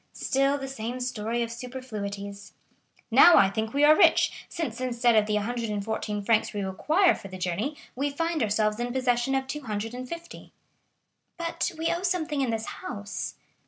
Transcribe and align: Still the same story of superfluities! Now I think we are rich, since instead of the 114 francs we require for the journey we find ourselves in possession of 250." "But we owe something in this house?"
Still 0.13 0.57
the 0.57 0.67
same 0.67 0.99
story 0.99 1.43
of 1.43 1.51
superfluities! 1.51 2.53
Now 3.11 3.37
I 3.37 3.51
think 3.51 3.71
we 3.71 3.83
are 3.83 3.95
rich, 3.95 4.47
since 4.49 4.81
instead 4.81 5.15
of 5.15 5.27
the 5.27 5.35
114 5.35 6.23
francs 6.23 6.53
we 6.53 6.63
require 6.63 7.13
for 7.13 7.27
the 7.27 7.37
journey 7.37 7.77
we 7.95 8.09
find 8.09 8.41
ourselves 8.41 8.79
in 8.79 8.91
possession 8.93 9.35
of 9.35 9.45
250." 9.45 10.53
"But 11.37 11.71
we 11.77 11.91
owe 11.93 12.01
something 12.01 12.41
in 12.41 12.49
this 12.49 12.65
house?" 12.81 13.35